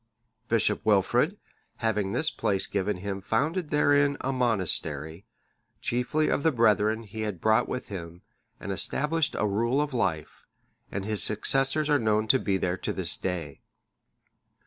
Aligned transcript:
Bishop 0.47 0.83
Wilfrid, 0.83 1.37
having 1.77 2.11
this 2.11 2.31
place 2.31 2.65
given 2.65 2.97
him, 2.97 3.21
founded 3.21 3.69
therein 3.69 4.17
a 4.21 4.33
monastery, 4.33 5.27
chiefly 5.79 6.27
of 6.27 6.41
the 6.41 6.51
brethren 6.51 7.03
he 7.03 7.21
had 7.21 7.39
brought 7.39 7.69
with 7.69 7.89
him, 7.89 8.23
and 8.59 8.71
established 8.71 9.35
a 9.37 9.45
rule 9.45 9.79
of 9.79 9.93
life; 9.93 10.47
and 10.91 11.05
his 11.05 11.21
successors 11.21 11.87
are 11.87 11.99
known 11.99 12.27
to 12.29 12.39
be 12.39 12.57
there 12.57 12.77
to 12.77 12.91
this 12.91 13.15
day. 13.15 13.61